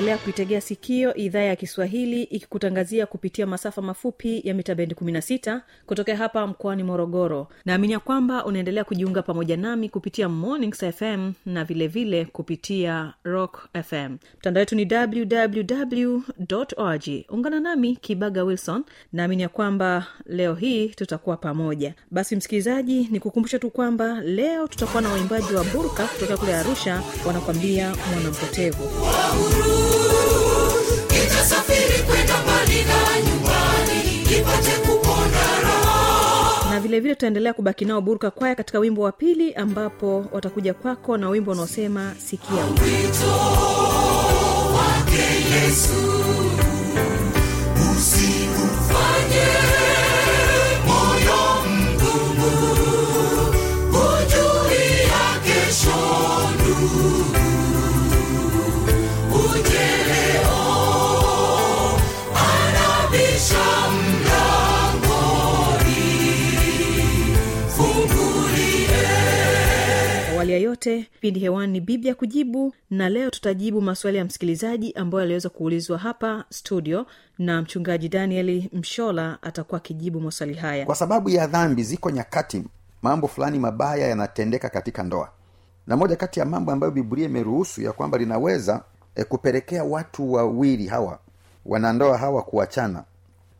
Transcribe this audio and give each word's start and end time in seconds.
unaendelea 0.00 0.24
kuitegea 0.24 0.60
sikio 0.60 1.14
idhaa 1.14 1.40
ya 1.40 1.56
kiswahili 1.56 2.22
ikikutangazia 2.22 3.06
kupitia 3.06 3.46
masafa 3.46 3.82
mafupi 3.82 4.40
ya 4.44 4.54
mita 4.54 4.74
bendi 4.74 4.94
16 4.94 5.60
kutokea 5.86 6.16
hapa 6.16 6.46
mkoani 6.46 6.82
morogoro. 6.82 7.48
Naamini 7.64 7.92
ya 7.92 7.98
kwamba 8.00 8.44
unaendelea 8.44 8.84
kujiunga 8.84 9.22
pamoja 9.22 9.56
nami 9.56 9.88
kupitia 9.88 10.28
mornings 10.28 10.84
fm 10.84 11.32
na 11.46 11.64
vilevile 11.64 12.04
vile 12.18 12.24
kupitia 12.24 13.14
rock 13.24 13.68
fm 13.84 14.16
mtandao 14.38 14.60
wetu 14.60 14.74
ni 14.76 14.88
www 14.94 16.20
ungana 17.28 17.60
nami 17.60 17.96
kibaga 17.96 18.44
wilson. 18.44 18.84
Naamini 19.12 19.42
ya 19.42 19.48
kwamba 19.48 20.06
leo 20.26 20.54
hii 20.54 20.88
tutakuwa 20.88 21.36
pamoja. 21.36 21.94
Basi 22.10 22.36
msikilizaji 22.36 23.08
ni 23.10 23.20
kukumbusha 23.20 23.58
tu 23.58 23.70
kwamba 23.70 24.20
leo 24.20 24.66
tutakuwa 24.68 25.02
na 25.02 25.08
waimbaji 25.08 25.54
wa 25.54 25.64
burka 25.64 26.06
kutokea 26.06 26.36
kule 26.36 26.54
arusha 26.54 27.02
wanakwambia 27.26 27.94
mwanampotevu 28.14 28.84
nitasafiri 31.10 32.02
kwenda 32.02 32.34
mbali 32.42 32.84
na 32.84 33.20
nyumbani 33.30 34.18
nipate 34.30 34.70
kuponda 34.70 35.60
raha 35.62 36.70
na 36.70 36.80
vilevile 36.80 37.14
tutaendelea 37.14 37.52
kubaki 37.52 37.84
nao 37.84 38.00
burka 38.00 38.30
kwaya 38.30 38.54
katika 38.54 38.78
wimbo 38.78 39.02
wa 39.02 39.12
pili 39.12 39.54
ambapo 39.54 40.24
watakuja 40.32 40.74
kwako 40.74 41.16
na 41.16 41.28
wimbo 41.28 41.50
unaosema 41.52 42.14
sikia. 42.26 42.64
Wito 42.64 43.30
wake 44.76 45.22
yesu 45.54 46.19
yote 70.70 71.10
pindi 71.20 71.40
hewani 71.40 71.72
ni 71.72 71.80
biblia 71.80 72.14
kujibu 72.14 72.74
na 72.90 73.08
leo 73.08 73.30
tutajibu 73.30 73.80
maswali 73.80 74.18
ya 74.18 74.24
msikilizaji 74.24 74.92
ambayo 74.92 75.24
aliweza 75.24 75.48
kuulizwa 75.48 75.98
hapa 75.98 76.44
studio 76.50 77.06
na 77.38 77.62
mchungaji 77.62 78.08
danieli 78.08 78.70
mshola 78.72 79.38
atakuwa 79.42 79.76
akijibu 79.80 80.20
maswali 80.20 80.54
haya. 80.54 80.86
Kwa 80.86 80.94
sababu 80.94 81.30
ya 81.30 81.46
dhambi 81.46 81.82
ziko 81.82 82.10
nyakati 82.10 82.64
mambo 83.02 83.28
fulani 83.28 83.58
mabaya 83.58 84.08
yanatendeka 84.08 84.68
katika 84.68 85.02
ndoa. 85.02 85.30
Na 85.86 85.96
moja 85.96 86.16
kati 86.16 86.40
ya 86.40 86.46
mambo 86.46 86.72
ambayo 86.72 86.90
biblia 86.92 87.24
imeruhusu 87.26 87.82
ya 87.82 87.92
kwamba 87.92 88.18
linaweza 88.18 88.82
e, 89.14 89.24
kupelekea 89.24 89.84
watu 89.84 90.32
wawili 90.32 90.86
hawa 90.86 91.18
wanandoa 91.66 92.18
hawa 92.18 92.42
kuachana 92.42 93.04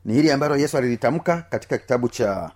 ni 0.05 0.15
hili 0.15 0.31
ambalo 0.31 0.57
yesu 0.57 0.79
alilitamka 0.79 1.43
katika 1.51 1.79
kitabu 1.79 2.09
cha 2.09 2.51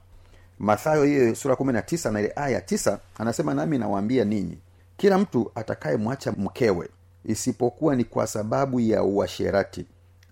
mathayo 0.59 1.05
hiyo 1.05 1.35
sura 1.35 1.57
kumi 1.57 1.73
na 1.73 1.83
tisa 1.83 2.11
na 2.11 2.21
ile 2.21 2.33
aya 2.37 2.49
ya 2.49 2.61
tisa 2.61 2.99
anasema 3.19 3.55
nami 3.55 3.79
nawaambia 3.79 4.25
ninyi 4.25 4.59
kila 4.97 5.19
mtu 5.19 5.51
atakayemwacha 5.55 6.33
mkewe 6.33 6.89
isipokuwa 7.25 7.97
ni 7.97 8.05
kwa 8.05 8.27
sababu 8.27 8.81
ya 8.81 9.03
uasherati 9.03 9.87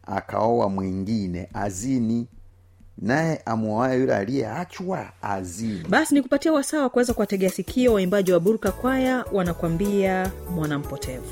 akaoa 0.07 0.69
mwingine 0.69 1.49
azini 1.55 2.27
naye 2.99 3.43
amwoaye 3.45 4.01
yule 4.01 4.17
aliyeachwa 4.17 5.07
azini. 5.23 5.85
Basi 5.89 6.15
ni 6.15 6.23
kupatia 6.23 6.53
wasaa 6.53 6.81
wa 6.83 6.89
kuweza 6.91 7.15
kuwategea 7.15 7.51
sikio 7.51 7.93
waimbaji 7.93 8.33
wa 8.33 8.41
burka 8.41 8.73
kwaya 8.73 9.25
wanakwambia 9.33 10.33
mwanampotevu 10.55 11.27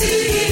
see. 0.00 0.49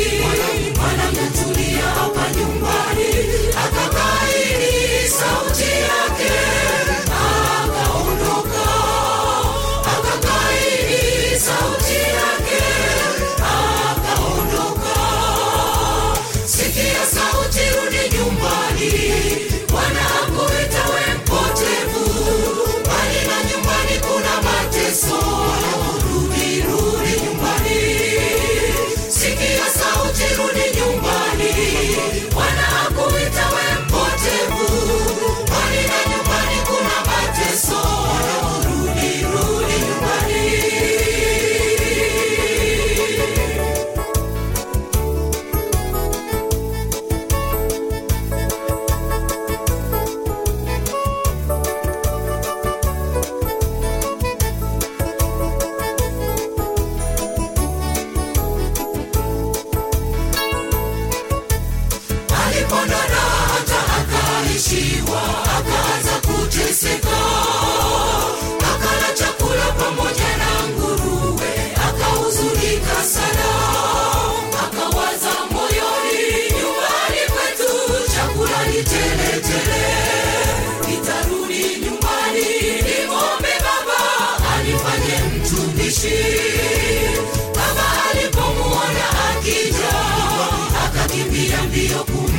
Cambio 91.68 92.37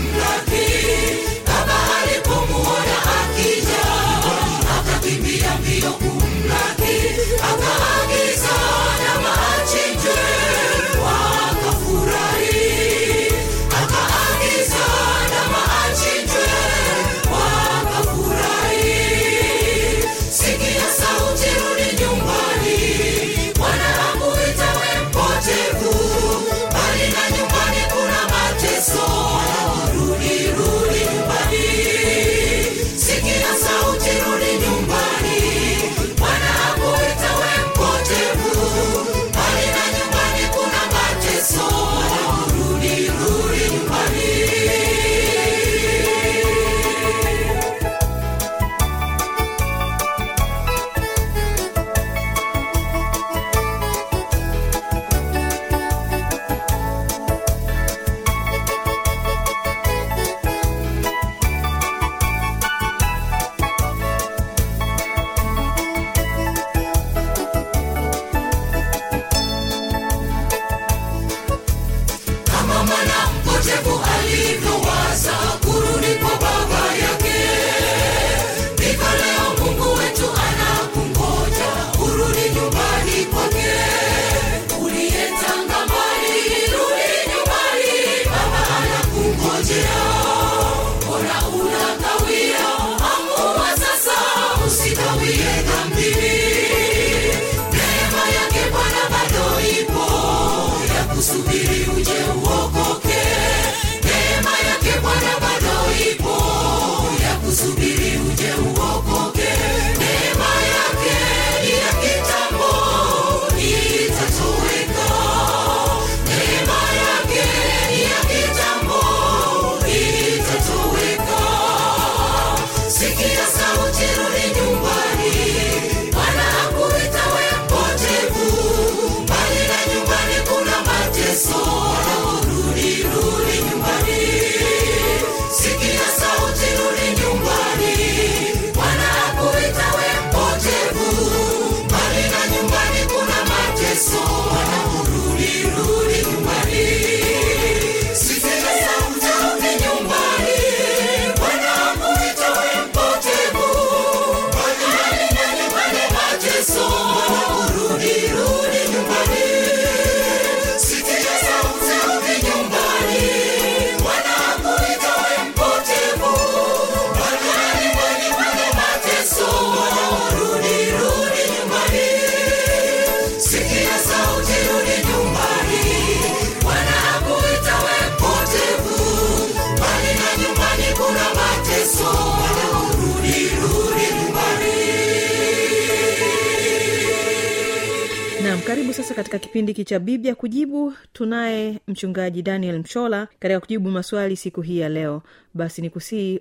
sasa 189.10 189.16
katika 189.22 189.40
kipindi 189.40 189.72
hiki 189.72 189.84
cha 189.86 190.00
biblia 190.00 190.36
kujibu 190.36 190.94
tunaye 191.14 191.80
mchungaji 191.88 192.42
daniel 192.42 192.80
mchola 192.80 193.28
katika 193.40 193.60
kujibu 193.60 193.92
maswali 193.92 194.36
siku 194.38 194.62
hii 194.62 194.80
ya 194.80 194.90
leo. 194.90 195.22
Basi 195.54 195.82
ni 195.82 195.90
kusii 195.90 196.38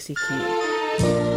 sikio 0.00 1.33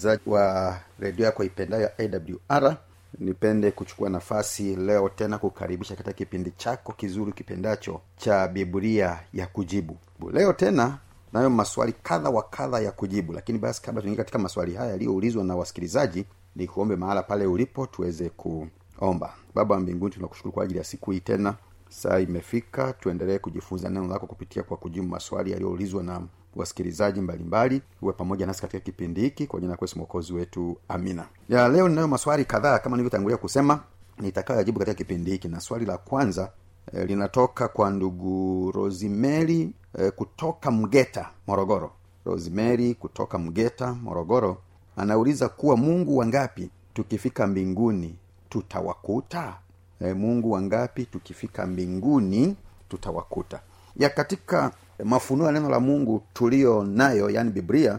msikilizaji 0.00 0.30
wa 0.30 0.76
redio 0.98 1.24
yako 1.26 1.44
ipendayo 1.44 1.90
awr 1.98 2.76
nipende 3.18 3.70
kuchukua 3.70 4.10
nafasi 4.10 4.76
leo 4.76 5.08
tena 5.08 5.38
kukaribisha 5.38 5.96
katika 5.96 6.12
kipindi 6.12 6.50
chako 6.50 6.92
kizuri 6.92 7.32
kipendacho 7.32 8.00
cha 8.16 8.48
biblia 8.48 9.20
ya 9.32 9.46
kujibu. 9.46 9.96
Leo 10.32 10.52
tena 10.52 10.98
nayo 11.32 11.50
maswali 11.50 11.92
kadha 12.02 12.30
wa 12.30 12.42
kadha 12.42 12.80
ya 12.80 12.92
kujibu 12.92 13.32
lakini 13.32 13.58
basi 13.58 13.82
kabla 13.82 14.02
tuingia 14.02 14.16
katika 14.16 14.38
maswali 14.38 14.74
haya 14.74 14.90
yaliyoulizwa 14.90 15.44
na 15.44 15.56
wasikilizaji 15.56 16.24
ni 16.56 16.68
mahala 16.76 17.22
pale 17.22 17.46
ulipo 17.46 17.86
tuweze 17.86 18.30
kuomba. 18.30 19.34
Baba 19.54 19.74
wa 19.74 19.80
mbinguni 19.80 20.14
tunakushukuru 20.14 20.52
kwa 20.52 20.64
ajili 20.64 20.78
ya 20.78 20.84
siku 20.84 21.10
hii 21.10 21.20
tena. 21.20 21.54
Saa 21.88 22.18
imefika 22.18 22.92
tuendelee 22.92 23.38
kujifunza 23.38 23.88
neno 23.90 24.06
lako 24.06 24.26
kupitia 24.26 24.62
kwa 24.62 24.76
kujibu 24.76 25.06
maswali 25.06 25.50
yaliyoulizwa 25.50 26.02
na 26.02 26.22
wasikilizaji 26.56 27.20
mbalimbali 27.20 27.82
uwe 28.02 28.12
pamoja 28.12 28.46
nasi 28.46 28.60
katika 28.60 28.80
kipindi 28.80 29.20
hiki. 29.20 29.46
Kwa 29.46 29.60
jina 29.60 29.76
la 29.80 29.88
mwokozi 29.96 30.32
wetu 30.32 30.76
amina. 30.88 31.26
Ya 31.48 31.68
leo 31.68 31.88
ninayo 31.88 32.08
maswali 32.08 32.44
kadhaa 32.44 32.78
kama 32.78 32.96
nilivyotangulia 32.96 33.36
kusema 33.36 33.80
nitakayoyajibu 34.18 34.78
katika 34.78 34.94
kipindi 34.94 35.30
hiki. 35.30 35.48
Na 35.48 35.60
swali 35.60 35.86
la 35.86 35.98
kwanza 35.98 36.50
eh, 36.94 37.06
linatoka 37.06 37.68
kwa 37.68 37.90
ndugu 37.90 38.70
rosimeri 38.72 39.70
eh, 39.98 40.12
kutoka 40.12 40.70
mgeta 40.70 41.30
morogoro. 41.46 41.92
Rosimeri 42.24 42.94
kutoka 42.94 43.38
mgeta 43.38 43.94
morogoro 43.94 44.58
anauliza 44.96 45.48
kuwa 45.48 45.76
mungu 45.76 46.16
wangapi 46.16 46.70
tukifika 46.94 47.46
mbinguni 47.46 48.16
tutawakuta? 48.48 49.54
E, 50.00 50.14
mungu 50.14 50.50
wangapi 50.50 51.04
tukifika 51.06 51.66
mbinguni 51.66 52.56
tutawakuta? 52.88 53.60
Ya 53.96 54.08
katika 54.10 54.70
mafunuo 55.04 55.46
ya 55.46 55.52
neno 55.52 55.68
la 55.70 55.80
mungu 55.80 56.22
tulio 56.32 56.84
nayo 56.84 57.30
yani 57.30 57.50
biblia 57.50 57.98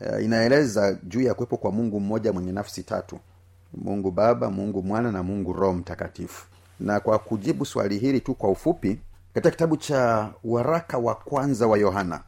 e, 0.00 0.24
inaeleza 0.24 0.98
juu 1.02 1.20
ya 1.22 1.34
kuwepo 1.34 1.56
kwa 1.56 1.72
mungu 1.72 2.00
mmoja 2.00 2.32
mwenye 2.32 2.52
nafsi 2.52 2.82
tatu. 2.82 3.18
Mungu 3.74 4.10
baba 4.10 4.50
mungu 4.50 4.82
mwana 4.82 5.12
na 5.12 5.22
mungu 5.22 5.52
roho 5.52 5.72
mtakatifu. 5.74 6.46
Na 6.80 7.00
kwa 7.00 7.18
kujibu 7.18 7.66
swali 7.66 7.98
hili 7.98 8.20
tu 8.20 8.34
kwa 8.34 8.50
ufupi 8.50 9.00
katika 9.34 9.50
kitabu 9.50 9.76
cha 9.76 10.30
waraka 10.44 10.98
wa 10.98 11.14
kwanza 11.14 11.66
wa 11.66 11.78
yohana 11.78 12.20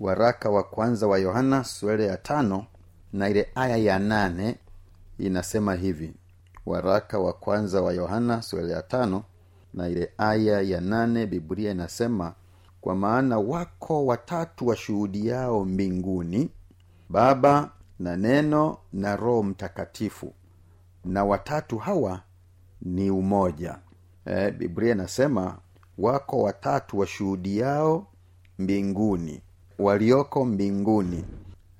waraka 0.00 0.50
wa 0.50 0.62
kwanza 0.62 1.06
wa 1.06 1.18
yohana 1.18 1.64
sura 1.64 2.04
ya 2.04 2.16
tano 2.16 2.66
na 3.12 3.28
ile 3.28 3.48
aya 3.54 3.76
ya 3.76 3.98
nane 3.98 4.56
inasema 5.18 5.74
hivi. 5.74 6.14
Waraka 6.66 7.18
wa 7.18 7.32
kwanza 7.32 7.82
wa 7.82 7.92
yohana 7.92 8.42
sura 8.42 8.68
ya 8.68 8.82
tano 8.82 9.22
na 9.74 9.88
ile 9.88 10.10
aya 10.18 10.60
ya 10.60 10.80
nane 10.80 11.26
biblia 11.26 11.70
inasema 11.70 12.32
kwa 12.84 12.94
maana 12.94 13.38
wako 13.38 14.06
watatu 14.06 14.66
washuhudiao 14.66 15.64
mbinguni 15.64 16.50
baba 17.08 17.70
na 17.98 18.16
neno 18.16 18.78
na 18.92 19.16
roho 19.16 19.42
mtakatifu. 19.42 20.32
Na 21.04 21.24
watatu 21.24 21.78
hawa 21.78 22.20
ni 22.82 23.10
umoja. 23.10 23.78
E, 24.26 24.50
biblia 24.50 24.92
inasema 24.92 25.58
wako 25.98 26.42
watatu 26.42 26.98
washuhudiao 26.98 28.06
mbinguni 28.58 29.42
walioko 29.78 30.44
mbinguni. 30.44 31.24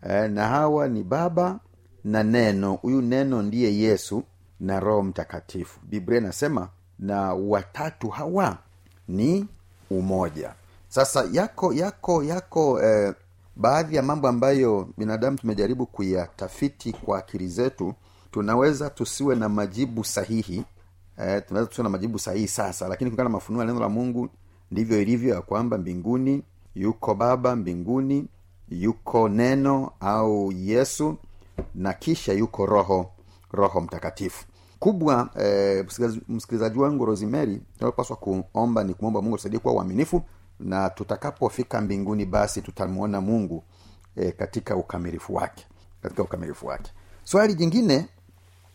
E, 0.02 0.28
na 0.28 0.48
hawa 0.48 0.88
ni 0.88 1.02
baba 1.02 1.60
na 2.04 2.22
neno. 2.22 2.72
Huyu 2.74 3.02
neno 3.02 3.42
ndiye 3.42 3.78
yesu 3.78 4.22
na 4.60 4.80
roho 4.80 5.02
mtakatifu. 5.02 5.80
Biblia 5.82 6.18
inasema 6.20 6.68
na 6.98 7.34
watatu 7.34 8.08
hawa 8.08 8.58
ni 9.08 9.46
umoja 9.90 10.54
sasa 10.94 11.28
yako 11.32 11.72
yako 11.72 12.22
yako 12.24 12.82
eh, 12.82 13.14
baadhi 13.56 13.96
ya 13.96 14.02
mambo 14.02 14.28
ambayo 14.28 14.88
binadamu 14.98 15.36
tumejaribu 15.38 15.86
kuyatafiti 15.86 16.92
kwa 16.92 17.18
akili 17.18 17.48
zetu 17.48 17.94
tunaweza 18.30 18.90
tusiwe 18.90 19.36
na 19.36 19.48
majibu 19.48 20.04
sahihi 20.04 20.64
eh, 21.18 21.42
tunaweza 21.48 21.68
tusiwe 21.68 21.82
na 21.82 21.88
majibu 21.90 22.18
sahihi 22.18 22.48
sasa 22.48 22.88
lakini 22.88 23.10
kulingana 23.10 23.28
na 23.28 23.32
mafunuo 23.32 23.60
ya 23.62 23.66
neno 23.66 23.80
la 23.80 23.88
mungu 23.88 24.28
ndivyo 24.70 25.02
ilivyo 25.02 25.34
ya 25.34 25.42
kwamba 25.42 25.78
mbinguni 25.78 26.42
yuko 26.74 27.14
baba 27.14 27.56
mbinguni 27.56 28.28
yuko 28.68 29.28
neno 29.28 29.90
au 30.00 30.52
yesu 30.52 31.16
na 31.74 31.92
kisha 31.92 32.32
yuko 32.32 32.66
roho 32.66 33.10
roho 33.52 33.80
mtakatifu. 33.80 34.44
Kubwa 34.78 35.30
eh, 35.40 35.84
msikilizaji- 36.28 36.80
wangu 36.80 37.04
rosimeri 37.04 37.60
tunalopaswa 37.78 38.16
kuomba 38.16 38.84
ni 38.84 38.94
kumwomba 38.94 39.22
mungu 39.22 39.36
tusaidie 39.36 39.58
kuwa 39.60 39.74
uaminifu 39.74 40.22
na 40.60 40.90
tutakapofika 40.90 41.80
mbinguni 41.80 42.24
basi 42.24 42.62
tutamwona 42.62 43.20
mungu 43.20 43.64
e, 44.16 44.32
katika 44.32 44.76
ukamilifu 44.76 45.34
wake 45.34 45.66
katika 46.02 46.22
ukamilifu 46.22 46.66
wake. 46.66 46.92
Swali 47.24 47.54
jingine 47.54 48.06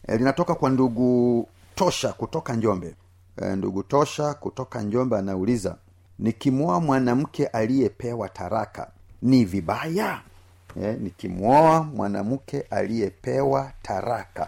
e, 0.08 0.18
linatoka 0.18 0.56
kwa 0.56 0.70
ndugu 0.70 1.48
tosha 1.76 2.14
kutoka 2.14 2.54
njombe. 2.56 2.96
E, 3.42 3.56
ndugu 3.56 3.84
tosha 3.84 4.34
kutoka 4.34 4.82
njombe 4.82 5.18
anauliza 5.18 5.76
nikimwoa 6.20 6.80
mwanamke 6.80 7.48
aliyepewa 7.48 8.30
taraka 8.30 8.92
ni 9.22 9.46
vibaya? 9.46 10.22
E, 10.84 10.94
nikimwoa 10.94 11.84
mwanamke 11.84 12.62
aliyepewa 12.62 13.72
taraka 13.82 14.48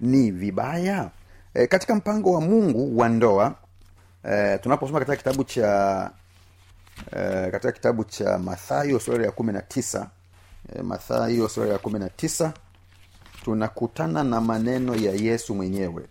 ni 0.00 0.30
vibaya? 0.30 1.10
E, 1.54 1.66
katika 1.66 1.94
mpango 1.94 2.32
wa 2.32 2.40
mungu 2.40 2.98
wa 2.98 3.08
ndoa 3.08 3.54
e, 4.24 4.58
tunaposoma 4.58 4.98
katika 4.98 5.16
kitabu 5.16 5.44
cha 5.44 6.10
e, 7.16 7.50
katika 7.50 7.72
kitabu 7.72 8.04
cha 8.04 8.38
mathayo 8.38 9.00
sura 9.00 9.24
ya 9.24 9.30
kumi 9.32 9.52
na 9.52 9.62
tisa 9.62 10.10
e, 10.76 10.82
mathayo 10.82 11.48
sura 11.48 11.68
ya 11.68 11.78
kumi 11.78 11.98
na 11.98 12.08
tisa 12.08 12.52
tunakutana 13.44 14.24
na 14.24 14.40
maneno 14.40 14.94
ya 14.94 15.12
yesu 15.12 15.54
mwenyewe. 15.54 16.06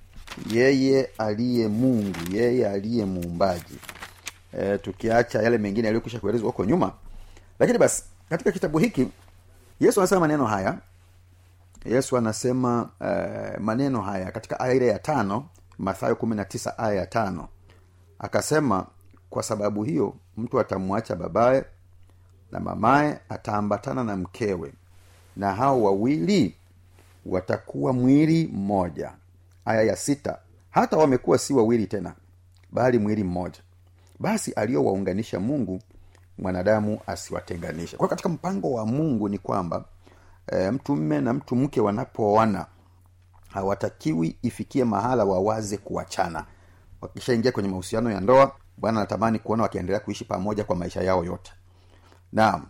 Yeye 0.52 1.10
aliye 1.18 1.68
mungu 1.68 2.18
yeye 2.32 2.70
aliye 2.70 3.06
muumbaji. 3.06 3.80
E, 4.60 4.78
tukiacha 4.78 5.42
yale 5.42 5.58
mengine 5.58 5.88
yaliyokwisha 5.88 6.20
kuelezwa 6.20 6.48
huko 6.48 6.66
nyuma. 6.66 6.92
Lakini 7.60 7.78
basi 7.78 8.04
katika 8.30 8.52
kitabu 8.52 8.78
hiki 8.80 9.08
yesu 9.80 10.00
anasema 10.02 10.22
maneno 10.22 10.46
haya. 10.46 10.78
Yesu 11.86 12.18
anasema 12.18 12.90
uh, 13.00 13.62
maneno 13.62 14.02
haya 14.02 14.32
katika 14.32 14.60
aya 14.60 14.74
ile 14.74 14.88
ya 14.88 15.00
tano 15.00 15.46
mathayo 15.78 16.16
kumi 16.16 16.36
na 16.36 16.46
tisa 16.46 16.78
aya 16.78 16.94
ya 16.96 17.06
tano. 17.08 17.48
Akasema 18.20 18.86
kwa 19.30 19.44
sababu 19.44 19.84
hiyo 19.84 20.14
mtu 20.42 20.60
atamwacha 20.60 21.16
babaye 21.16 21.66
na 22.52 22.60
mamaye 22.60 23.20
ataambatana 23.30 24.04
na 24.04 24.16
mkewe. 24.18 24.74
Na 25.36 25.54
hao 25.56 25.84
wawili 25.84 26.56
watakuwa 27.26 27.94
mwili 27.94 28.48
mmoja. 28.48 29.12
Aya 29.66 29.82
ya 29.84 29.96
sita 29.96 30.38
hata 30.70 30.98
wamekuwa 30.98 31.38
si 31.38 31.54
wawili 31.54 31.88
tena 31.88 32.14
bali 32.72 33.00
mwili 33.00 33.24
mmoja. 33.24 33.60
Basi 34.20 34.52
aliyowaunganisha 34.54 35.40
mungu 35.40 35.82
mwanadamu 36.38 37.00
asiwatenganishe. 37.08 37.98
Kwa 37.98 38.08
katika 38.08 38.30
mpango 38.30 38.72
wa 38.72 38.86
mungu 38.86 39.30
ni 39.30 39.38
kwamba 39.38 39.86
e, 40.48 40.72
mtu 40.72 40.96
mme 40.96 41.22
na 41.22 41.34
mtu 41.34 41.56
mke 41.56 41.82
wanapoana 41.82 42.66
hawatakiwi 43.50 44.38
ifikie 44.42 44.84
mahala 44.84 45.26
wawaze 45.26 45.78
kuachana. 45.78 46.46
Wakishaingia 47.02 47.52
kwenye 47.52 47.70
mahusiano 47.70 48.12
ya 48.12 48.20
ndoa 48.20 48.56
bwana 48.78 48.98
anatamani 49.00 49.40
kuona 49.40 49.64
wakiendelea 49.64 50.00
kuishi 50.00 50.26
pamoja 50.26 50.64
kwa 50.64 50.76
maisha 50.76 51.02
yao 51.04 51.24
yote. 51.26 51.52
Naam 52.34 52.66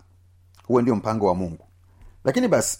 huo 0.67 0.81
ndio 0.81 0.95
mpango 0.95 1.27
wa 1.27 1.35
mungu. 1.35 1.65
Lakini 2.23 2.47
basi 2.47 2.79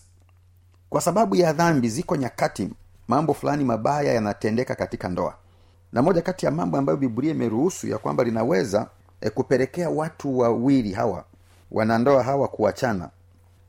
kwa 0.89 1.01
sababu 1.01 1.35
ya 1.35 1.53
dhambi 1.53 1.89
ziko 1.89 2.15
nyakati 2.15 2.69
mambo 3.07 3.33
fulani 3.33 3.63
mabaya 3.63 4.13
yanatendeka 4.13 4.75
katika 4.75 5.09
ndoa. 5.09 5.35
Na 5.93 6.01
moja 6.01 6.21
kati 6.21 6.45
ya 6.45 6.51
mambo 6.51 6.77
ambayo 6.77 6.97
biblia 6.97 7.31
imeruhusu 7.31 7.87
ya 7.87 7.97
kwamba 7.97 8.23
linaweza 8.23 8.87
e, 9.21 9.29
kupelekea 9.29 9.89
watu 9.89 10.37
wawili 10.39 10.93
hawa 10.93 11.25
wanandoa 11.71 12.23
hawa 12.23 12.47
kuachana 12.47 13.09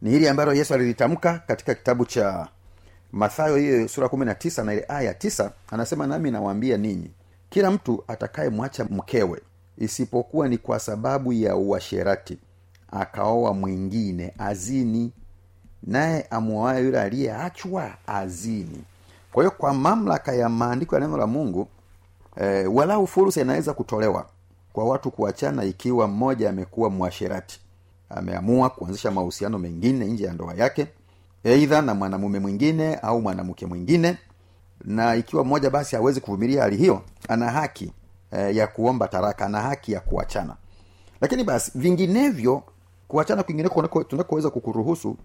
ni 0.03 0.11
hili 0.11 0.29
ambalo 0.29 0.53
yesu 0.55 0.75
alilitamka 0.75 1.39
katika 1.39 1.75
kitabu 1.75 2.05
cha 2.05 2.49
mathayo 3.13 3.57
hiyo 3.57 3.89
sura 3.89 4.09
kumi 4.09 4.25
na 4.27 4.35
tisa 4.35 4.65
na 4.65 4.73
ile 4.73 4.85
aya 4.89 5.15
tisa 5.15 5.53
anasema 5.71 6.07
nami 6.07 6.31
nawaambia 6.31 6.77
ninyi 6.77 7.11
kila 7.53 7.71
mtu 7.71 8.05
atakayemwacha 8.09 8.85
mkewe 8.85 9.41
isipokuwa 9.79 10.49
ni 10.49 10.59
kwa 10.59 10.79
sababu 10.79 11.33
ya 11.33 11.57
uasherati 11.57 12.39
akaoa 12.91 13.55
mwingine 13.55 14.35
azini 14.39 15.13
naye 15.83 16.27
amwoaye 16.31 16.85
yule 16.85 17.01
aliyeachwa 17.01 17.91
azini. 18.07 18.85
Kwa 19.33 19.43
hiyo 19.43 19.51
kwa 19.51 19.75
mamlaka 19.75 20.33
ya 20.35 20.49
maandiko 20.49 20.95
ya 20.95 21.01
neno 21.01 21.17
la 21.17 21.27
mungu 21.27 21.69
e, 22.37 22.67
walau 22.67 23.07
fursa 23.07 23.41
inaweza 23.41 23.75
kutolewa 23.75 24.27
kwa 24.73 24.85
watu 24.85 25.11
kuachana 25.11 25.65
ikiwa 25.65 26.09
mmoja 26.09 26.51
amekuwa 26.51 26.91
mwasherati. 26.91 27.61
Ameamua 28.11 28.71
kuanzisha 28.71 29.11
mahusiano 29.11 29.59
mengine 29.59 30.05
nje 30.07 30.25
ya 30.25 30.33
ndoa 30.33 30.55
yake 30.55 30.87
eidha 31.45 31.83
na 31.83 31.95
mwanamume 31.95 32.39
mwingine 32.39 32.95
au 32.95 33.23
mwanamke 33.23 33.67
mwingine 33.67 34.19
na 34.85 35.17
ikiwa 35.17 35.45
mmoja 35.45 35.71
basi 35.71 35.97
hawezi 35.97 36.21
kuvumilia 36.21 36.63
hali 36.63 36.77
hiyo 36.77 37.03
ana 37.29 37.51
haki 37.51 37.93
eh, 38.31 38.57
ya 38.57 38.67
kuomba 38.67 39.09
taraka 39.09 39.47
ana 39.47 39.61
haki 39.61 39.93
ya 39.93 40.01
kuachana. 40.01 40.57
Lakini 41.21 41.45
basi 41.45 41.73
vinginevyo 41.75 42.63
kuachana 43.09 43.43
kwingineko 43.43 44.05
tunakoweza 44.05 44.51
kukuruhusu 44.51 45.17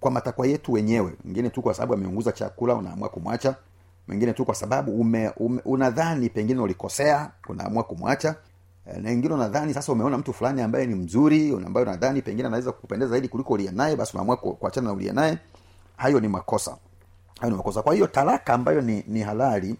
kwa 0.00 0.10
matakwa 0.10 0.46
yetu 0.46 0.72
wenyewe. 0.72 1.12
Mwingine 1.24 1.50
tu 1.50 1.62
kwa 1.62 1.74
sababu 1.74 1.94
ameunguza 1.94 2.32
chakula 2.32 2.74
unaamua 2.74 3.08
kumwacha. 3.08 3.54
Mwingine 4.08 4.32
tu 4.32 4.44
kwa 4.44 4.54
sababu 4.54 5.00
ume, 5.00 5.28
ume, 5.36 5.60
unadhani 5.64 6.28
pengine 6.28 6.60
ulikosea 6.60 7.30
unaamua 7.48 7.82
kumwacha. 7.82 8.34
E, 8.86 9.00
na 9.00 9.08
wengine 9.10 9.34
unadhani 9.34 9.74
sasa 9.74 9.92
umeona 9.92 10.18
mtu 10.18 10.32
fulani 10.32 10.62
ambaye 10.62 10.86
ni 10.86 10.94
mzuri 10.94 11.50
ambaye 11.66 11.86
unadhani 11.86 12.22
pengine 12.22 12.46
anaweza 12.48 12.72
kukupendeza 12.72 13.10
zaidi 13.10 13.28
kuliko 13.28 13.52
uliye 13.54 13.70
naye 13.70 13.96
basi 13.96 14.12
unaamua 14.14 14.36
kuachana 14.36 14.86
na 14.86 14.92
uliye 14.92 15.12
naye. 15.12 15.38
Hayo 15.96 16.20
ni 16.20 16.28
makosa 16.28 16.76
hayo 17.42 17.56
kwa 17.62 17.94
hiyo 17.94 18.06
talaka 18.06 18.54
ambayo 18.54 18.80
ni, 18.80 19.04
ni 19.08 19.20
halali 19.22 19.76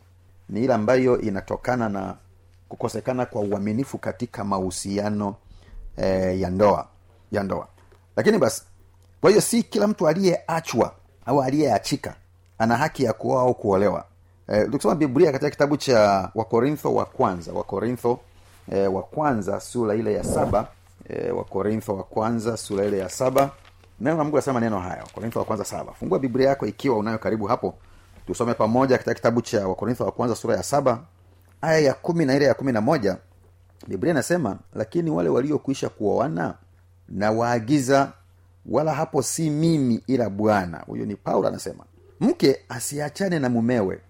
ni 0.48 0.64
ile 0.64 0.74
ambayo 0.74 1.20
inatokana 1.20 1.88
na 1.88 2.14
kukosekana 2.68 3.26
kwa 3.26 3.40
uaminifu 3.42 3.98
katika 3.98 4.44
mahusiano 4.44 5.34
eh, 5.96 6.40
ya 6.40 6.50
ndoa 6.50 6.86
ya 7.32 7.42
ndoa. 7.42 7.68
Lakini 8.16 8.38
basi 8.38 8.62
kwa 9.20 9.30
hiyo 9.30 9.42
si 9.42 9.62
kila 9.62 9.86
mtu 9.86 10.08
aliyeachwa 10.08 10.94
au 11.26 11.42
aliyeachika 11.42 12.14
ana 12.58 12.76
haki 12.76 13.04
ya 13.04 13.12
kuoa 13.12 13.42
au 13.42 13.54
kuolewa. 13.54 14.04
Eh, 14.48 14.64
tukisoma 14.66 14.94
biblia 14.94 15.32
katika 15.32 15.50
kitabu 15.50 15.76
cha 15.76 16.30
wakorintho 16.34 16.94
wa 16.94 17.04
kwanza 17.04 17.52
wakorintho 17.52 18.20
eh, 18.72 18.94
wa 18.94 19.02
kwanza 19.02 19.60
sura 19.60 19.94
ile 19.94 20.12
ya 20.14 20.24
saba 20.24 20.66
eh, 21.08 21.36
wakorintho 21.36 21.96
wa 21.96 22.02
kwanza 22.04 22.56
sura 22.56 22.84
ile 22.84 22.98
ya 22.98 23.08
saba 23.08 23.50
neno 24.02 24.16
la 24.16 24.24
mungu 24.24 24.36
nasema 24.36 24.54
maneno 24.54 24.78
haya 24.80 25.02
wakorintho 25.02 25.38
wa 25.38 25.44
kwanza 25.44 25.64
saba. 25.64 25.92
Fungua 25.92 26.18
biblia 26.18 26.48
yako 26.48 26.66
ikiwa 26.66 26.96
unayo 26.98 27.18
karibu 27.18 27.46
hapo. 27.46 27.74
Tusome 28.26 28.54
pamoja 28.54 28.96
katika 28.98 29.14
kitabu 29.14 29.42
cha 29.42 29.68
wakorintho 29.68 30.04
wa 30.04 30.12
kwanza 30.12 30.34
sura 30.36 30.56
ya 30.56 30.62
saba 30.62 31.00
aya 31.60 31.78
ya 31.78 31.94
kumi 31.94 32.24
na 32.24 32.34
ile 32.34 32.44
ya 32.44 32.54
kumi 32.54 32.72
na 32.72 32.80
moja. 32.80 33.16
Biblia 33.88 34.10
inasema 34.12 34.58
lakini 34.74 35.10
wale 35.10 35.28
waliokwisha 35.28 35.88
kuoana 35.88 36.54
na 37.08 37.30
waagiza 37.30 38.12
wala 38.66 38.94
hapo 38.94 39.22
si 39.22 39.50
mimi 39.50 40.02
ila 40.06 40.30
bwana. 40.30 40.78
Huyo 40.86 41.06
ni 41.06 41.16
paulo 41.16 41.48
anasema 41.48 41.84
mke 42.20 42.60
asiachane 42.68 43.38
na 43.38 43.48
mumewe 43.48 44.00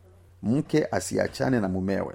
mke 0.42 0.86
asiachane 0.90 1.60
na 1.60 1.68
mumewe. 1.68 2.14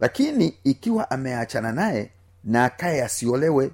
Lakini 0.00 0.54
ikiwa 0.64 1.10
ameachana 1.10 1.72
naye 1.72 2.10
na 2.44 2.64
akaye 2.64 3.04
asiolewe 3.04 3.70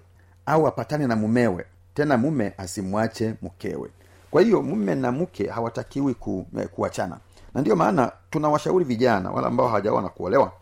au 0.47 0.67
apatane 0.67 1.07
na 1.07 1.17
mumewe 1.17 1.65
tena 1.95 2.17
mume 2.17 2.53
asimwache 2.59 3.35
mkewe. 3.43 3.91
Kwa 4.31 4.43
hiyo 4.43 4.63
mume 4.63 4.95
na 4.95 5.13
mke 5.13 5.47
hawatakiwi 5.49 6.15
ku, 6.15 6.47
kuachana. 6.75 7.19
Na 7.55 7.61
ndiyo 7.61 7.77
maana 7.77 8.13
tunawashauri 8.31 8.85
vijana 8.85 9.31
wala 9.31 9.47
ambao 9.49 9.69
hawajaoa 9.69 10.03
na 10.03 10.09
kuolewa 10.09 10.53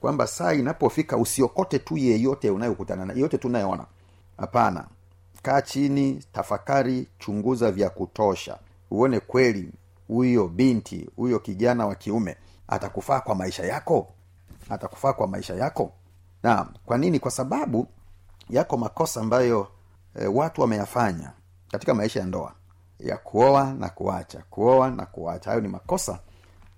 kwamba 0.00 0.26
saa 0.26 0.52
inapofika 0.52 1.16
usiokote 1.16 1.78
tu 1.78 1.96
yeyote 1.96 2.50
unayokutana 2.50 3.04
na 3.06 3.12
yeyote 3.12 3.38
tunayeona. 3.38 3.84
Hapana. 4.36 4.84
Kaa 5.42 5.62
chini 5.62 6.24
tafakari 6.32 7.08
chunguza 7.18 7.70
vya 7.70 7.90
kutosha. 7.90 8.58
Uone 8.90 9.20
kweli 9.20 9.72
huyo 10.08 10.48
binti 10.48 11.10
huyo 11.16 11.38
kijana 11.38 11.86
wa 11.86 11.94
kiume 11.94 12.36
atakufaa 12.68 13.20
kwa 13.20 13.34
maisha 13.34 13.66
yako? 13.66 14.08
Atakufaa 14.70 15.12
kwa 15.12 15.26
maisha 15.28 15.54
yako? 15.54 15.92
Na 16.42 16.66
kwa 16.86 16.98
nini? 16.98 17.18
Kwa 17.18 17.30
sababu 17.30 17.86
yako 18.50 18.76
makosa 18.76 19.20
ambayo 19.20 19.68
e, 20.20 20.26
watu 20.26 20.60
wameyafanya 20.60 21.30
katika 21.70 21.94
maisha 21.94 22.20
ya 22.20 22.26
ndoa 22.26 22.52
ya 23.00 23.16
kuoa 23.16 23.74
na 23.78 23.88
kuacha 23.88 24.42
kuoa 24.50 24.90
na 24.90 25.06
kuacha. 25.06 25.50
Hayo 25.50 25.62
ni 25.62 25.68
makosa 25.68 26.18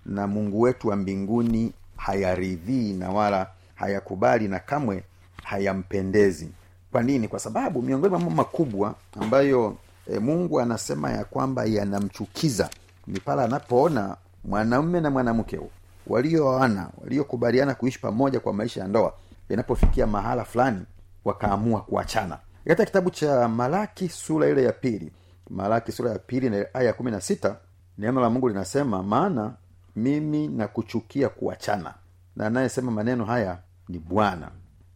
na 0.05 0.27
mungu 0.27 0.61
wetu 0.61 0.87
wa 0.87 0.95
mbinguni 0.95 1.73
hayaridhii 1.97 2.93
na 2.93 3.09
wala 3.09 3.47
hayakubali 3.75 4.47
na 4.47 4.59
kamwe 4.59 5.03
hayampendezi. 5.43 6.49
Kwa 6.91 7.03
nini? 7.03 7.27
Kwa 7.27 7.39
sababu 7.39 7.81
miongoni 7.81 8.09
mwa 8.09 8.19
mambo 8.19 8.35
makubwa 8.35 8.95
ambayo 9.21 9.77
e, 10.13 10.19
mungu 10.19 10.59
anasema 10.59 11.11
ya 11.11 11.25
kwamba 11.25 11.65
yanamchukiza 11.65 12.69
ni 13.07 13.19
pale 13.19 13.41
anapoona 13.43 14.17
mwanamume 14.43 15.01
na 15.01 15.09
mwanamke 15.09 15.59
walioana 16.07 16.89
waliokubaliana 17.01 17.75
kuishi 17.75 17.99
pamoja 17.99 18.39
kwa 18.39 18.53
maisha 18.53 18.81
ya 18.81 18.87
ndoa 18.87 19.13
yanapofikia 19.49 20.07
mahala 20.07 20.45
fulani 20.45 20.81
wakaamua 21.25 21.81
kuachana 21.81 22.37
katika 22.67 22.85
kitabu 22.85 23.09
cha 23.09 23.47
malaki 23.47 24.09
sura 24.09 24.47
ile 24.49 24.63
ya 24.63 24.71
pili 24.71 25.11
malaki 25.49 25.91
sura 25.91 26.11
ya 26.11 26.19
pili 26.19 26.49
na 26.49 26.65
aya 26.73 26.83
ya 26.87 26.93
kumi 26.93 27.11
na 27.11 27.21
sita 27.21 27.55
neno 27.97 28.21
la 28.21 28.29
mungu 28.29 28.47
linasema 28.47 29.03
maana 29.03 29.53
mimi 29.95 30.47
nakuchukia 30.47 31.29
kuachana. 31.29 31.93
Na 32.35 32.45
anayesema 32.47 32.91
maneno 32.91 33.25
haya 33.25 33.57
ni 33.89 33.99
bwana. 33.99 34.51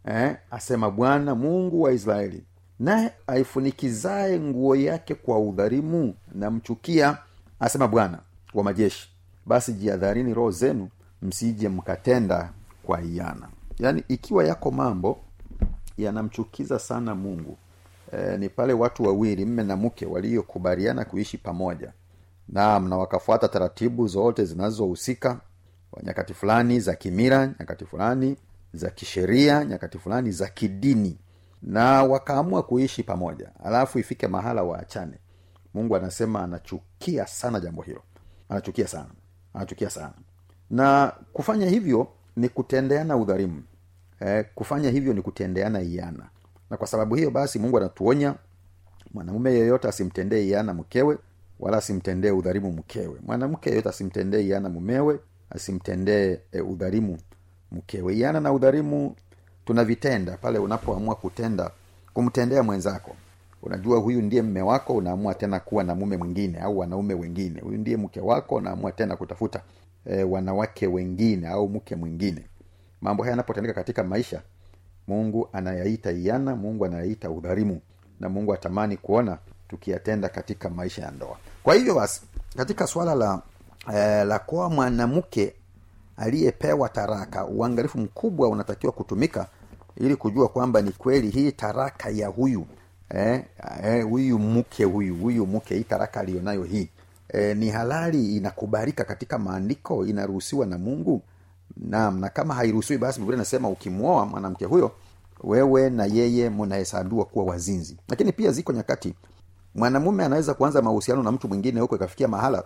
Eh, 0.06 0.36
asema 0.52 0.92
bwana 0.92 1.36
mungu 1.36 1.82
wa 1.82 1.92
israeli 1.92 2.44
naye 2.80 3.12
aifunikizaye 3.28 4.40
nguo 4.40 4.76
yake 4.76 5.16
kwa 5.16 5.40
udharimu 5.40 6.16
namchukia 6.36 7.18
asema 7.60 7.88
bwana 7.88 8.20
wa 8.54 8.64
majeshi 8.64 9.10
basi 9.46 9.74
jiadharini 9.74 10.34
roho 10.34 10.52
zenu 10.52 10.90
msije 11.22 11.70
mkatenda 11.70 12.50
kwa 12.84 13.02
iana 13.02 13.50
yaani 13.80 14.04
ikiwa 14.08 14.44
yako 14.46 14.72
mambo 14.72 15.20
yanamchukiza 15.98 16.80
sana 16.80 17.16
mungu. 17.16 17.58
E, 18.12 18.38
ni 18.38 18.50
pale 18.50 18.74
watu 18.74 19.04
wawili 19.04 19.46
mme 19.46 19.64
na 19.64 19.76
mke 19.76 20.06
waliokubaliana 20.06 21.06
kuishi 21.06 21.38
pamoja. 21.38 21.94
Naam 22.50 22.90
na 22.90 22.98
wakafuata 22.98 23.48
taratibu 23.48 24.08
zote 24.08 24.46
zinazohusika 24.46 25.40
nyakati 26.04 26.34
fulani 26.34 26.80
za 26.80 26.96
kimira 26.96 27.48
nyakati 27.48 27.86
fulani 27.86 28.36
za 28.74 28.90
kisheria 28.90 29.66
nyakati 29.66 30.00
fulani 30.00 30.32
za 30.32 30.48
kidini. 30.48 31.18
Na 31.62 32.04
wakaamua 32.04 32.64
kuishi 32.64 33.04
pamoja. 33.04 33.52
Alafu 33.64 34.00
ifike 34.00 34.28
mahala 34.28 34.64
waachane. 34.64 35.18
Mungu 35.74 35.96
anasema 35.96 36.44
anachukia 36.44 37.28
sana 37.28 37.60
jambo 37.60 37.82
hilo. 37.82 38.02
Anachukia 38.50 38.88
sana. 38.88 39.10
Anachukia 39.54 39.90
sana. 39.90 40.14
Na 40.70 41.14
kufanya 41.34 41.70
hivyo 41.70 42.08
ni 42.36 42.50
kutendeana 42.50 43.18
udhalimu 43.18 43.64
eh, 44.26 44.46
kufanya 44.56 44.90
hivyo 44.90 45.14
ni 45.14 45.22
kutendeana 45.22 45.82
iana. 45.82 46.30
Na 46.70 46.78
kwa 46.78 46.88
sababu 46.88 47.16
hiyo 47.16 47.32
basi 47.32 47.60
mungu 47.60 47.78
anatuonya 47.78 48.36
mwanamume 49.14 49.54
yeyote 49.54 49.88
asimtendee 49.88 50.48
iana 50.48 50.74
mkewe 50.74 51.18
wala 51.60 51.78
asimtendee 51.78 52.32
udharimu 52.32 52.72
mkewe. 52.72 53.16
Mwanamke 53.26 53.70
yeyote 53.70 53.90
asimtendee 53.90 54.42
iana 54.42 54.70
mumewe 54.70 55.20
asimtendee 55.50 56.38
e, 56.52 56.62
udharimu 56.62 57.18
mkewe. 57.72 58.16
Iana 58.18 58.40
na 58.40 58.54
udharimu 58.54 59.16
tunavitenda 59.66 60.38
pale 60.38 60.60
unapoamua 60.60 61.16
kutenda 61.16 61.72
kumtendea 62.14 62.64
mwenzako. 62.64 63.16
Unajua 63.64 64.00
huyu 64.00 64.22
ndiye 64.22 64.42
mme 64.42 64.62
wako 64.62 64.94
unaamua 64.96 65.34
tena 65.34 65.60
kuwa 65.60 65.84
na 65.84 65.96
mume 65.96 66.18
mwingine 66.18 66.60
au 66.60 66.80
wanaume 66.80 67.14
wengine. 67.14 67.62
Huyu 67.62 67.78
ndiye 67.78 67.98
mke 67.98 68.20
wako 68.20 68.56
unaamua 68.56 68.92
tena 68.92 69.16
kutafuta 69.16 69.62
e, 70.06 70.24
wanawake 70.24 70.88
wengine 70.88 71.48
au 71.48 71.70
mke 71.70 71.96
mwingine 71.96 72.46
mambo 73.02 73.24
haya 73.24 73.32
yanapotendeka 73.32 73.74
katika 73.74 74.04
maisha 74.04 74.42
mungu 75.08 75.50
anayaita 75.54 76.12
iana 76.12 76.56
mungu 76.56 76.86
anayaita 76.86 77.30
udharimu 77.32 77.82
na 78.20 78.30
mungu 78.30 78.54
atamani 78.54 78.98
kuona 78.98 79.38
tukiyatenda 79.68 80.30
katika 80.30 80.70
maisha 80.70 81.02
ya 81.02 81.12
ndoa. 81.12 81.38
Kwa 81.64 81.74
hivyo 81.76 81.96
basi 81.96 82.22
katika 82.58 82.88
swala 82.88 83.16
la 83.16 83.42
eh, 83.94 84.26
la 84.28 84.40
kuwa 84.40 84.70
mwanamke 84.70 85.54
aliyepewa 86.18 86.90
taraka 86.90 87.46
uangalifu 87.46 87.98
mkubwa 87.98 88.50
unatakiwa 88.50 88.92
kutumika 88.94 89.48
ili 89.98 90.16
kujua 90.16 90.48
kwamba 90.48 90.82
ni 90.82 90.92
kweli 90.92 91.30
hii 91.30 91.52
taraka 91.52 92.10
ya 92.10 92.28
huyu 92.28 92.66
eh, 93.10 93.44
eh, 93.84 94.06
huyu 94.10 94.40
mke 94.40 94.84
huyu 94.84 95.16
huyu 95.16 95.46
mke 95.48 95.76
hii 95.76 95.84
taraka 95.84 96.20
aliyonayo 96.20 96.64
hii 96.64 96.90
eh, 97.30 97.58
ni 97.58 97.70
halali 97.70 98.36
inakubalika 98.38 99.04
katika 99.04 99.38
maandiko 99.40 100.06
inaruhusiwa 100.06 100.66
na 100.66 100.78
mungu 100.78 101.22
naam 101.78 102.20
na 102.20 102.30
kama 102.30 102.54
hairuhusiwi 102.54 103.00
basi 103.00 103.20
biblia 103.20 103.36
inasema 103.36 103.70
ukimwoa 103.70 104.26
mwanamke 104.26 104.66
huyo 104.66 104.92
wewe 105.44 105.90
na 105.90 106.06
yeye 106.06 106.50
mnahesabiwa 106.50 107.26
kuwa 107.26 107.46
wazinzi. 107.46 107.98
Lakini 108.08 108.32
pia 108.32 108.52
ziko 108.52 108.74
nyakati 108.74 109.16
mwanamume 109.76 110.26
anaweza 110.26 110.54
kuanza 110.54 110.82
mahusiano 110.82 111.24
na 111.24 111.32
mtu 111.32 111.48
mwingine 111.48 111.80
huko 111.82 111.96
ikafikia 111.96 112.28
mahala 112.28 112.64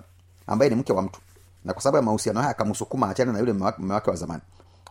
ambaye 0.47 0.69
ni 0.69 0.75
mke 0.75 0.93
wa 0.93 1.01
mtu. 1.01 1.19
Na 1.65 1.73
kwa 1.73 1.81
sababu 1.81 1.97
ya 1.97 2.01
mahusiano 2.03 2.39
haya 2.39 2.51
akamsukuma 2.51 3.09
achane 3.09 3.31
na 3.31 3.39
yule 3.39 3.53
mume 3.53 3.93
wake 3.93 4.09
wa 4.09 4.15
zamani. 4.15 4.41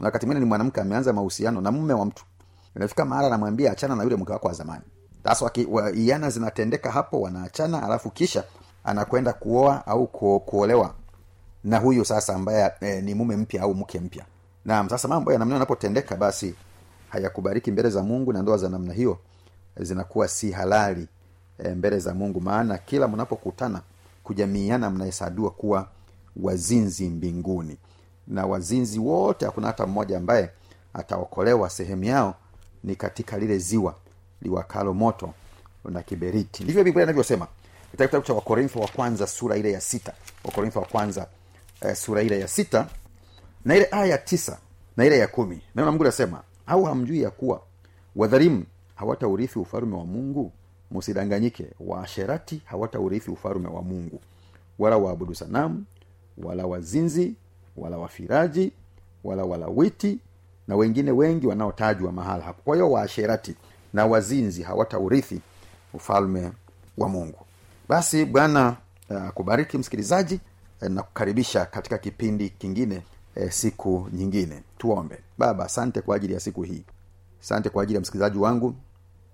Na 0.00 0.06
wakati 0.06 0.26
mwingine 0.26 0.44
ni 0.44 0.48
mwanamke 0.48 0.80
ameanza 0.80 1.12
mahusiano 1.12 1.60
na 1.60 1.72
mume 1.72 1.94
wa 1.94 2.04
mtu. 2.06 2.24
Inafika 2.76 3.04
mahala 3.04 3.26
anamwambia 3.26 3.72
achana 3.72 3.96
na 3.96 4.02
yule 4.02 4.16
mke 4.16 4.32
wako 4.32 4.48
wa 4.48 4.54
zamani. 4.54 4.82
Sasa 5.24 5.50
iana 5.94 6.30
zinatendeka 6.30 6.90
hapo 6.90 7.20
wanaachana 7.20 7.82
alafu 7.82 8.10
kisha 8.10 8.44
anakwenda 8.84 9.32
kuoa 9.32 9.86
au 9.86 10.06
ku, 10.06 10.40
kuolewa 10.40 10.94
na 11.64 11.78
huyu 11.78 12.04
sasa 12.04 12.34
ambaye 12.34 12.72
e, 12.80 13.00
ni 13.00 13.14
mume 13.14 13.36
mpya 13.36 13.62
au 13.62 13.74
mke 13.74 14.00
mpya. 14.00 14.24
Naam 14.64 14.88
sasa 14.88 15.08
mambo 15.08 15.32
ya 15.32 15.38
namna 15.38 15.54
yanapotendeka 15.54 16.16
basi 16.16 16.54
hayakubariki 17.08 17.70
mbele 17.70 17.90
za 17.90 18.02
mungu 18.02 18.32
na 18.32 18.42
ndoa 18.42 18.56
za 18.56 18.68
namna 18.68 18.92
hiyo 18.92 19.18
zinakuwa 19.76 20.28
si 20.28 20.50
halali 20.52 21.08
e, 21.58 21.68
mbele 21.68 21.98
za 21.98 22.14
mungu. 22.14 22.40
Maana 22.40 22.78
kila 22.78 23.08
mnapokutana 23.08 23.80
kujamiiana 24.24 24.90
mnahesabiwa 24.90 25.50
kuwa 25.50 25.88
wazinzi 26.42 27.08
mbinguni. 27.08 27.76
Na 28.26 28.46
wazinzi 28.46 28.98
wote 28.98 29.44
hakuna 29.46 29.66
hata 29.66 29.86
mmoja 29.86 30.16
ambaye 30.18 30.50
ataokolewa. 30.94 31.70
Sehemu 31.70 32.04
yao 32.04 32.34
ni 32.84 32.96
katika 32.96 33.38
lile 33.38 33.58
ziwa 33.58 33.94
liwakalo 34.42 34.94
moto 34.94 35.34
na 35.84 36.02
kiberiti. 36.02 36.64
Ndivyo 36.64 36.84
biblia 36.84 37.02
inavyosema. 37.04 37.46
Kitabu 37.90 38.24
cha 38.26 38.34
wakorintho 38.34 38.80
wa 38.80 38.88
kwanza 38.88 39.26
sura 39.26 39.56
ile 39.56 39.72
ya 39.72 39.80
sita. 39.80 40.12
Wakorintho 40.44 40.80
wa 40.80 40.86
kwanza 40.86 41.26
eh, 41.84 41.96
sura 41.96 42.22
ile 42.22 42.40
ya 42.40 42.48
sita 42.48 42.86
na 43.64 43.76
ile 43.76 43.88
aya 43.90 44.06
ya 44.06 44.18
tisa 44.18 44.58
na 44.96 45.04
ile 45.04 45.18
ya 45.18 45.26
kumi. 45.28 45.60
Neno 45.74 45.86
la 45.86 45.90
mungu 45.92 46.04
linasema 46.04 46.42
au 46.66 46.84
hamjui 46.84 47.22
ya 47.22 47.30
kuwa 47.30 47.62
wadhalimu 48.16 48.64
hawataurithi 48.94 49.58
ufalume 49.58 49.96
wa 49.96 50.04
mungu? 50.04 50.52
Msidanganyike 50.90 51.66
waasherati 51.80 52.62
hawataurithi 52.64 53.30
ufalume 53.30 53.68
wa 53.68 53.82
mungu. 53.82 54.20
Wala 54.78 54.96
waabudu 54.96 55.34
sanamu 55.34 55.84
wala 56.38 56.66
wazinzi 56.66 57.34
wala 57.76 57.98
wafiraji 57.98 58.72
wala 59.24 59.44
walawiti 59.44 60.18
na 60.68 60.76
wengine 60.76 61.10
wengi 61.10 61.46
wanaotajwa 61.46 62.12
mahala 62.12 62.44
hapo. 62.44 62.62
Kwa 62.64 62.74
hiyo 62.76 62.90
waasherati 62.90 63.54
na 63.92 64.06
wazinzi 64.06 64.62
hawataurithi 64.62 65.40
ufalme 65.94 66.52
wa 66.98 67.08
mungu. 67.08 67.38
Basi 67.88 68.24
bwana 68.24 68.76
uh, 69.10 69.74
msikilizaji 69.74 70.40
na 70.88 71.02
kukaribisha 71.02 71.66
katika 71.66 71.98
kipindi 71.98 72.50
kingine 72.50 73.02
uh, 73.36 73.50
siku 73.50 74.08
nyingine. 74.12 74.62
Tuombe. 74.78 75.18
Baba 75.38 75.64
asante 75.64 76.00
kwa 76.00 76.16
ajili 76.16 76.34
ya 76.34 76.40
siku 76.40 76.62
hii. 76.62 76.84
Asante 77.42 77.68
kwa 77.70 77.82
ajili 77.82 77.94
ya 77.94 78.00
msikilizaji 78.00 78.38
wangu 78.38 78.74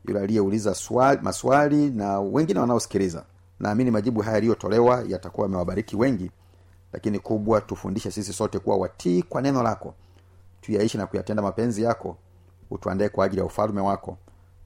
yule 0.05 0.21
aliyeuliza 0.21 0.75
maswali 1.23 1.91
na 1.91 2.21
wengine 2.21 2.61
wanaosikiliza. 2.61 3.25
Naamini 3.61 3.91
majibu 3.91 4.21
haya 4.21 4.35
yaliyotolewa 4.35 5.05
yatakuwa 5.09 5.45
yamewabariki 5.47 5.97
wengi 5.97 6.31
lakini 6.93 7.19
kubwa 7.19 7.61
tufundishe 7.61 8.11
sisi 8.11 8.33
sote 8.33 8.59
kuwa 8.59 8.77
watii 8.77 9.23
kwa 9.23 9.43
neno 9.43 9.63
lako. 9.63 9.95
Tuyaishi 10.61 10.99
na 10.99 11.07
kuyatenda 11.07 11.43
mapenzi 11.43 11.83
yako. 11.83 12.17
Utuandae 12.71 13.09
kwa 13.09 13.25
ajili 13.25 13.41
ya 13.41 13.47
ufalume 13.47 13.81
wako. 13.81 14.19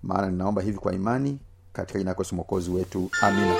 Maana 0.02 0.30
ninaomba 0.30 0.62
hivi 0.62 0.78
kwa 0.78 0.94
imani 0.94 1.38
katika 1.72 1.98
jina 1.98 2.10
yako 2.10 2.24
mwokozi 2.32 2.70
wetu. 2.70 3.10
Amina 3.22 3.54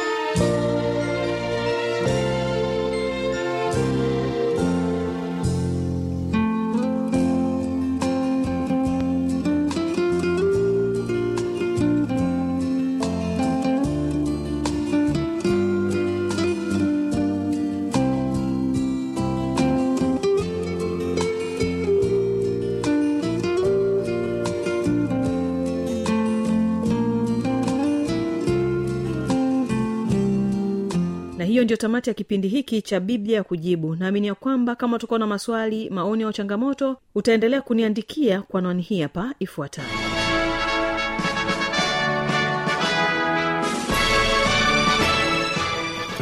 ndio 31.74 31.82
tamati 31.82 32.10
ya 32.10 32.14
kipindi 32.14 32.48
hiki 32.48 32.82
cha 32.82 33.00
biblia 33.00 33.36
ya 33.36 33.42
kujibu. 33.44 33.96
Naamini 33.96 34.26
ya 34.26 34.34
kwamba 34.34 34.74
kama 34.76 34.96
utakuwa 34.96 35.18
na 35.18 35.26
maswali 35.26 35.90
maoni 35.90 36.22
au 36.22 36.32
changamoto 36.32 36.96
utaendelea 37.14 37.60
kuniandikia 37.62 38.42
kwa 38.42 38.58
anwani 38.60 38.82
hii 38.82 39.00
hapa 39.02 39.34
ifuatayo. 39.38 39.88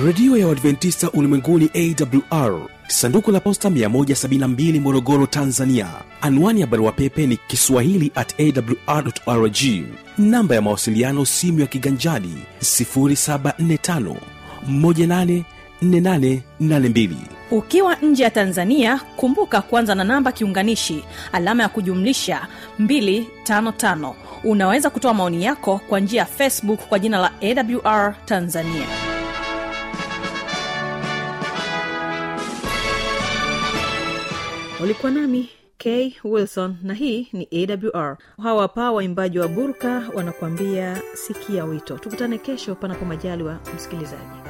Redio 0.06 0.36
ya 0.36 0.46
uadventista 0.48 1.10
ulimwenguni 1.10 1.70
awr 1.74 2.60
sanduku 2.88 3.30
la 3.32 3.40
posta 3.40 3.68
172 3.68 4.80
morogoro 4.80 5.26
tanzania. 5.26 5.88
Anwani 6.20 6.60
ya 6.60 6.66
barua 6.66 6.92
pepe 6.92 7.26
ni 7.26 7.36
kiswahili 7.36 8.12
at 8.14 8.34
awrrg 9.26 9.56
namba 10.18 10.54
ya 10.54 10.62
mawasiliano 10.62 11.24
simu 11.24 11.60
ya 11.60 11.66
kiganjadi 11.66 12.34
745 12.60 14.16
184882 14.70 17.11
ukiwa 17.51 17.94
nje 17.96 18.22
ya 18.22 18.31
tanzania 18.31 19.01
kumbuka 19.16 19.62
kuanza 19.62 19.94
na 19.94 20.05
namba 20.05 20.33
kiunganishi 20.33 21.05
alama 21.33 21.62
ya 21.62 21.68
kujumlisha 21.68 22.46
255 22.81 24.14
unaweza 24.44 24.90
kutoa 24.90 25.14
maoni 25.14 25.44
yako 25.44 25.81
kwa 25.88 26.01
njia 26.01 26.20
ya 26.20 26.27
facebook 26.27 26.81
kwa 26.81 26.98
jina 26.98 27.18
la 27.18 27.31
awr 27.42 28.14
tanzania 28.25 28.87
ulikuwa 34.83 35.12
nami 35.12 35.48
k 35.79 36.14
wilson 36.25 36.77
na 36.83 36.94
hii 36.94 37.29
ni 37.33 37.48
awr 37.94 38.16
hawa 38.42 38.62
hapa 38.62 38.92
waimbaji 38.92 39.38
wa 39.38 39.48
burka 39.48 40.03
wanakuambia 40.14 41.03
sikia 41.14 41.64
wito 41.64 41.98
tukutane 41.98 42.38
kesho 42.38 42.75
panapo 42.75 43.05
majali 43.05 43.42
wa 43.42 43.59
msikilizaji 43.77 44.41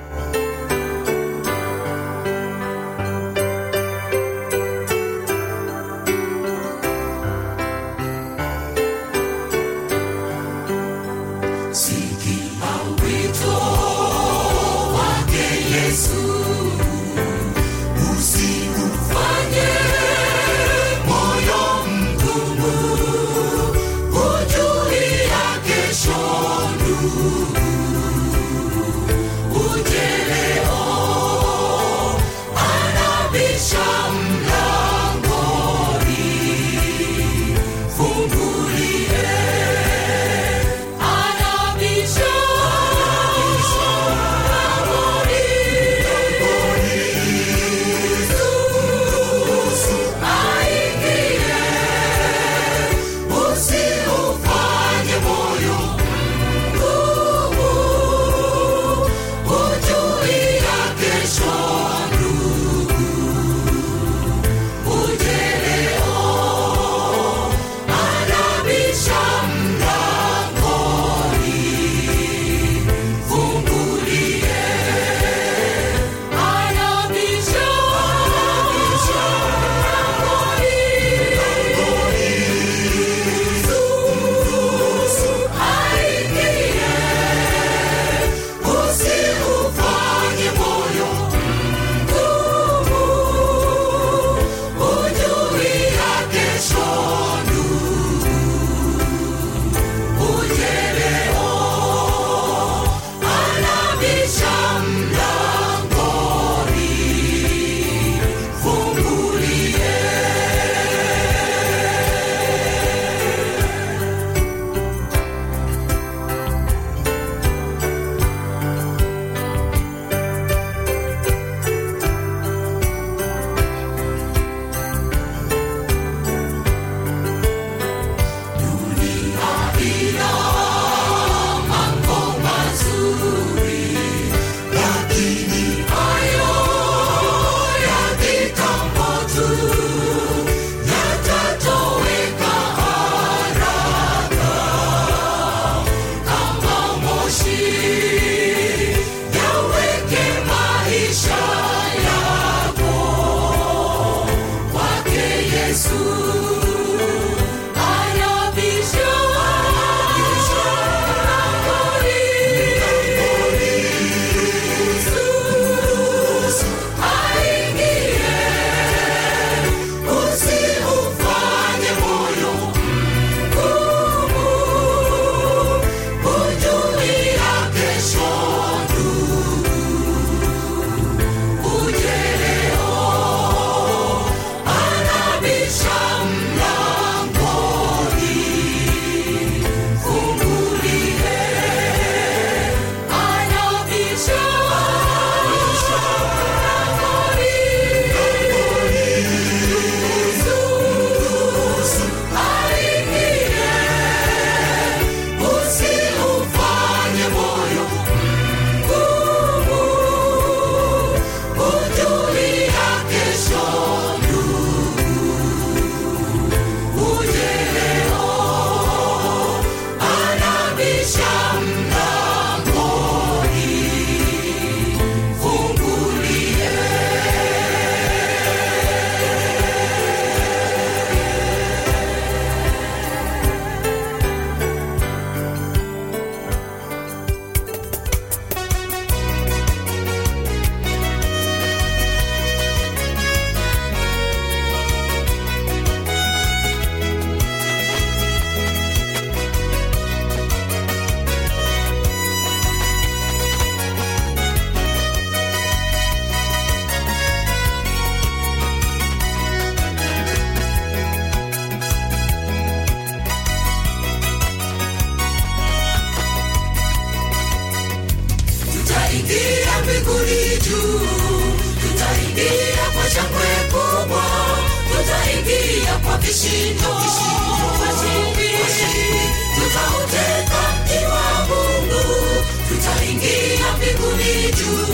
tutaingia 282.69 283.67
mbinguni 283.77 284.53
juu 284.53 284.87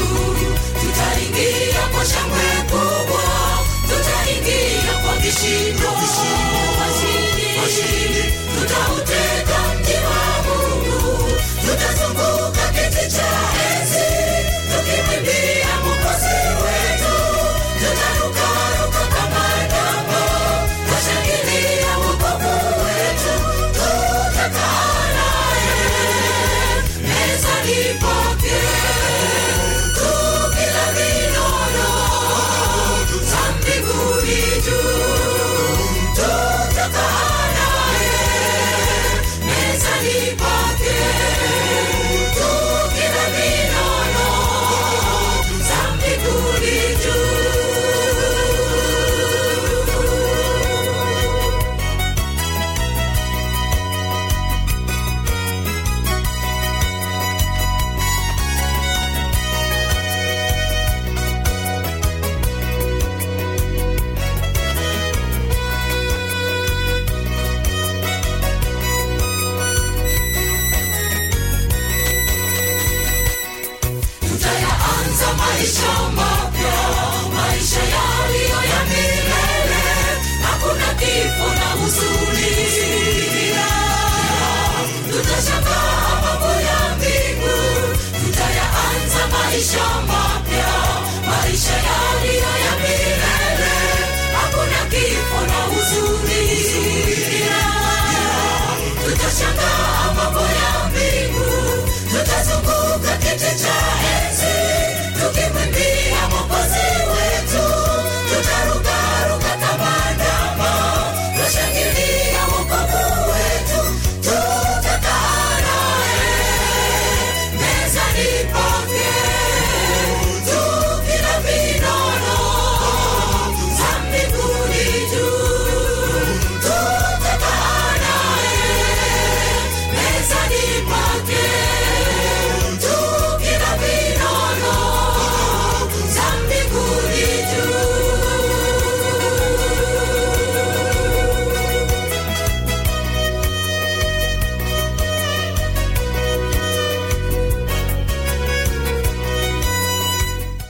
tutaingia 0.80 1.80
kwa 1.94 2.04
shangwe 2.06 2.57